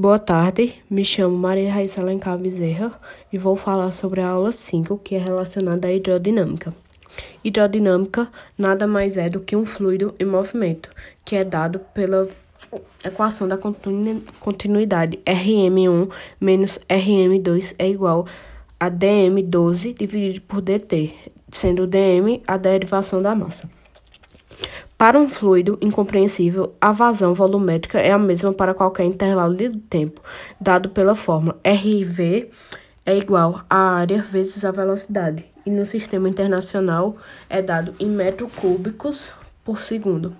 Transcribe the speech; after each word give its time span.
Boa 0.00 0.20
tarde, 0.20 0.76
me 0.88 1.04
chamo 1.04 1.36
Maria 1.36 1.72
Raíssa 1.72 2.00
Alencar 2.00 2.38
Bezerra 2.38 2.92
e 3.32 3.36
vou 3.36 3.56
falar 3.56 3.90
sobre 3.90 4.20
a 4.20 4.28
aula 4.28 4.52
5, 4.52 4.96
que 4.98 5.16
é 5.16 5.18
relacionada 5.18 5.88
à 5.88 5.92
hidrodinâmica. 5.92 6.72
Hidrodinâmica 7.42 8.28
nada 8.56 8.86
mais 8.86 9.16
é 9.16 9.28
do 9.28 9.40
que 9.40 9.56
um 9.56 9.66
fluido 9.66 10.14
em 10.16 10.24
movimento, 10.24 10.88
que 11.24 11.34
é 11.34 11.42
dado 11.42 11.80
pela 11.92 12.28
equação 13.04 13.48
da 13.48 13.58
continuidade 14.38 15.18
Rm1 15.26 16.08
menos 16.40 16.78
Rm2 16.88 17.74
é 17.76 17.90
igual 17.90 18.24
a 18.78 18.88
dm12 18.88 19.98
dividido 19.98 20.42
por 20.42 20.60
dt, 20.60 21.12
sendo 21.50 21.88
dm 21.88 22.40
a 22.46 22.56
derivação 22.56 23.20
da 23.20 23.34
massa. 23.34 23.68
Para 24.98 25.16
um 25.16 25.28
fluido 25.28 25.78
incompreensível, 25.80 26.74
a 26.80 26.90
vazão 26.90 27.32
volumétrica 27.32 28.00
é 28.00 28.10
a 28.10 28.18
mesma 28.18 28.52
para 28.52 28.74
qualquer 28.74 29.04
intervalo 29.04 29.54
de 29.54 29.70
tempo, 29.70 30.20
dado 30.60 30.88
pela 30.88 31.14
fórmula 31.14 31.56
RV 31.64 32.50
é 33.06 33.16
igual 33.16 33.62
a 33.70 33.76
área 33.76 34.20
vezes 34.20 34.64
a 34.64 34.72
velocidade, 34.72 35.46
e 35.64 35.70
no 35.70 35.86
sistema 35.86 36.28
internacional 36.28 37.16
é 37.48 37.62
dado 37.62 37.94
em 38.00 38.08
metros 38.08 38.52
cúbicos 38.52 39.30
por 39.64 39.82
segundo. 39.82 40.34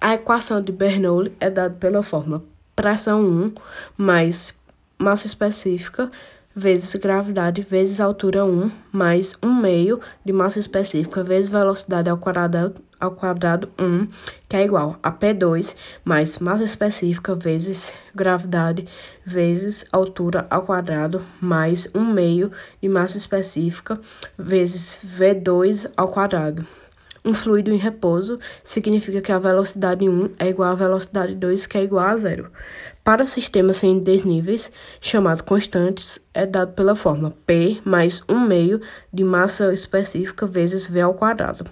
A 0.00 0.14
equação 0.14 0.62
de 0.62 0.72
Bernoulli 0.72 1.30
é 1.38 1.50
dada 1.50 1.74
pela 1.78 2.02
fórmula 2.02 2.42
pressão 2.74 3.20
1 3.20 3.52
mais 3.94 4.54
massa 4.98 5.26
específica 5.26 6.10
vezes 6.56 6.94
gravidade 6.94 7.62
vezes 7.62 8.00
altura 8.00 8.44
1 8.44 8.70
mais 8.90 9.36
1 9.42 9.52
meio 9.52 10.00
de 10.24 10.32
massa 10.32 10.58
específica 10.58 11.22
vezes 11.22 11.50
velocidade 11.50 12.08
ao 12.08 12.16
quadrado 12.16 12.74
ao 12.98 13.12
quadrado 13.12 13.70
1, 13.78 14.06
que 14.48 14.56
é 14.56 14.64
igual 14.64 14.98
a 15.02 15.10
P2 15.10 15.74
mais 16.04 16.38
massa 16.38 16.64
específica 16.64 17.34
vezes 17.34 17.92
gravidade 18.14 18.86
vezes 19.24 19.84
altura 19.90 20.46
ao 20.50 20.62
quadrado 20.62 21.22
mais 21.40 21.88
1 21.94 22.04
meio 22.04 22.52
de 22.80 22.88
massa 22.88 23.18
específica 23.18 24.00
vezes 24.38 25.00
V2 25.04 25.90
ao 25.96 26.08
quadrado. 26.08 26.66
Um 27.26 27.32
fluido 27.32 27.72
em 27.72 27.78
repouso 27.78 28.38
significa 28.62 29.22
que 29.22 29.32
a 29.32 29.38
velocidade 29.38 30.06
1 30.06 30.32
é 30.38 30.48
igual 30.48 30.72
à 30.72 30.74
velocidade 30.74 31.34
2, 31.34 31.66
que 31.66 31.78
é 31.78 31.82
igual 31.82 32.06
a 32.06 32.16
zero. 32.16 32.50
Para 33.02 33.24
sistemas 33.24 33.78
sem 33.78 33.98
desníveis, 33.98 34.70
chamado 35.00 35.42
constantes, 35.42 36.18
é 36.34 36.44
dado 36.44 36.74
pela 36.74 36.94
fórmula 36.94 37.34
P 37.46 37.80
mais 37.82 38.22
1 38.28 38.38
meio 38.40 38.82
de 39.10 39.24
massa 39.24 39.72
específica 39.72 40.46
vezes 40.46 40.86
V 40.86 41.00
ao 41.00 41.14
quadrado. 41.14 41.64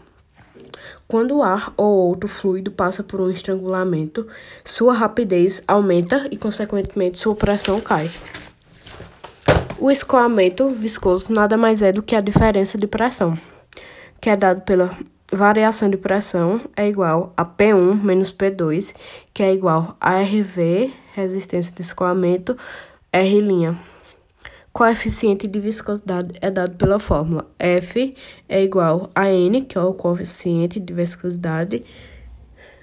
Quando 1.12 1.36
o 1.36 1.42
ar 1.42 1.74
ou 1.76 2.08
outro 2.08 2.26
fluido 2.26 2.70
passa 2.70 3.02
por 3.02 3.20
um 3.20 3.28
estrangulamento, 3.28 4.26
sua 4.64 4.94
rapidez 4.94 5.62
aumenta 5.68 6.26
e, 6.30 6.38
consequentemente, 6.38 7.18
sua 7.18 7.36
pressão 7.36 7.82
cai. 7.82 8.10
O 9.78 9.90
escoamento 9.90 10.70
viscoso 10.70 11.30
nada 11.30 11.54
mais 11.54 11.82
é 11.82 11.92
do 11.92 12.02
que 12.02 12.16
a 12.16 12.22
diferença 12.22 12.78
de 12.78 12.86
pressão, 12.86 13.38
que 14.22 14.30
é 14.30 14.36
dado 14.38 14.62
pela 14.62 14.96
variação 15.30 15.90
de 15.90 15.98
pressão, 15.98 16.62
é 16.74 16.88
igual 16.88 17.34
a 17.36 17.44
P1 17.44 18.02
menos 18.02 18.32
P2, 18.32 18.94
que 19.34 19.42
é 19.42 19.52
igual 19.52 19.94
a 20.00 20.18
RV, 20.18 20.94
resistência 21.12 21.74
de 21.74 21.82
escoamento, 21.82 22.56
R'. 23.12 23.76
Coeficiente 24.72 25.46
de 25.46 25.60
viscosidade 25.60 26.38
é 26.40 26.50
dado 26.50 26.76
pela 26.76 26.98
fórmula 26.98 27.46
F 27.58 28.16
é 28.48 28.62
igual 28.62 29.10
a 29.14 29.30
N, 29.30 29.60
que 29.66 29.76
é 29.76 29.80
o 29.82 29.92
coeficiente 29.92 30.80
de 30.80 30.94
viscosidade, 30.94 31.84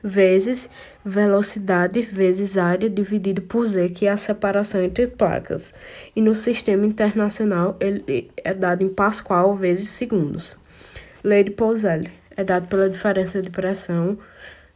vezes 0.03 0.69
velocidade 1.03 2.01
vezes 2.01 2.59
área 2.59 2.87
dividido 2.87 3.41
por 3.41 3.65
Z, 3.65 3.89
que 3.89 4.05
é 4.05 4.11
a 4.11 4.17
separação 4.17 4.83
entre 4.83 5.07
placas. 5.07 5.73
E 6.15 6.21
no 6.21 6.35
sistema 6.35 6.85
internacional 6.85 7.75
ele 7.79 8.29
é 8.37 8.53
dado 8.53 8.83
em 8.83 8.89
Pascal 8.89 9.55
vezes 9.55 9.89
segundos. 9.89 10.55
Lei 11.23 11.43
de 11.43 11.51
Poiseuille 11.51 12.11
é 12.37 12.43
dado 12.43 12.67
pela 12.67 12.87
diferença 12.87 13.41
de 13.41 13.49
pressão, 13.49 14.19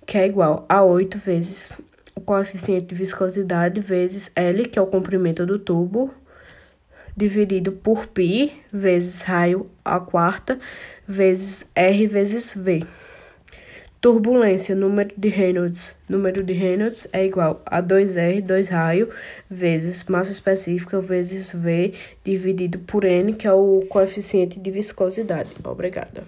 que 0.04 0.18
é 0.18 0.26
igual 0.26 0.66
a 0.68 0.84
8 0.84 1.20
vezes 1.20 1.74
o 2.16 2.22
coeficiente 2.22 2.88
de 2.88 2.96
viscosidade 2.96 3.80
vezes 3.80 4.32
L, 4.36 4.68
que 4.68 4.80
é 4.80 4.82
o 4.82 4.88
comprimento 4.88 5.46
do 5.46 5.60
tubo, 5.60 6.12
dividido 7.16 7.72
por 7.72 8.08
π 8.08 8.52
vezes 8.72 9.22
raio 9.22 9.70
a 9.84 10.00
quarta 10.00 10.60
vezes 11.08 11.66
R 11.76 12.08
vezes 12.08 12.54
V. 12.56 12.86
Turbulência, 14.00 14.76
número 14.76 15.14
de 15.16 15.30
Reynolds. 15.30 15.96
Número 16.10 16.44
de 16.44 16.52
Reynolds 16.52 17.08
é 17.14 17.26
igual 17.26 17.62
a 17.66 17.82
2R, 17.82 18.42
2 18.42 18.68
raio, 18.68 19.10
vezes 19.50 20.04
massa 20.04 20.34
específica, 20.34 21.00
vezes 21.00 21.54
V, 21.54 21.94
dividido 22.22 22.80
por 22.80 23.06
N, 23.06 23.34
que 23.34 23.48
é 23.48 23.54
o 23.54 23.86
coeficiente 23.88 24.60
de 24.60 24.72
viscosidade. 24.72 25.52
Obrigada. 25.64 26.24